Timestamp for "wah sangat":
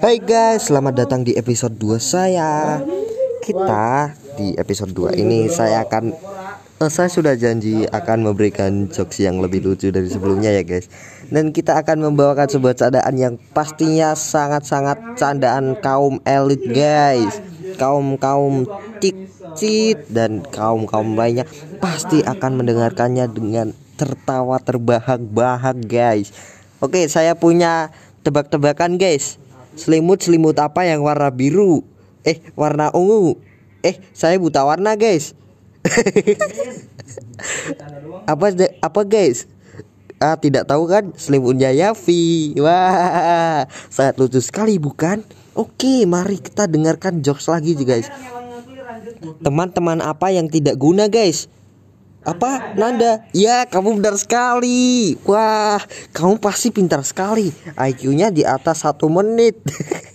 42.60-44.20